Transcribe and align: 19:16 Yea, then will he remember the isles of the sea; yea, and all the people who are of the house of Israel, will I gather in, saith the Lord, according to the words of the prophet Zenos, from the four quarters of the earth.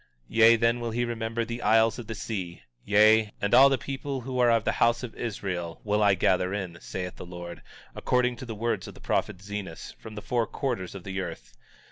19:16 0.31 0.37
Yea, 0.39 0.55
then 0.55 0.79
will 0.79 0.89
he 0.89 1.05
remember 1.05 1.45
the 1.45 1.61
isles 1.61 1.99
of 1.99 2.07
the 2.07 2.15
sea; 2.15 2.63
yea, 2.83 3.31
and 3.39 3.53
all 3.53 3.69
the 3.69 3.77
people 3.77 4.21
who 4.21 4.39
are 4.39 4.49
of 4.49 4.63
the 4.63 4.71
house 4.81 5.03
of 5.03 5.13
Israel, 5.13 5.79
will 5.83 6.01
I 6.01 6.15
gather 6.15 6.55
in, 6.55 6.79
saith 6.81 7.17
the 7.17 7.23
Lord, 7.27 7.61
according 7.95 8.35
to 8.37 8.45
the 8.47 8.55
words 8.55 8.87
of 8.87 8.95
the 8.95 8.99
prophet 8.99 9.43
Zenos, 9.43 9.93
from 9.99 10.15
the 10.15 10.23
four 10.23 10.47
quarters 10.47 10.95
of 10.95 11.03
the 11.03 11.19
earth. 11.21 11.55